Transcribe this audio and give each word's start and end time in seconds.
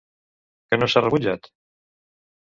Què 0.71 0.79
no 0.79 0.87
s'ha 0.93 1.03
rebutjat? 1.05 1.51